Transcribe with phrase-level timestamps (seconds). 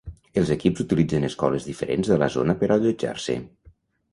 [0.41, 3.37] Els equips utilitzen escoles diferents de la zona per allotjar-se.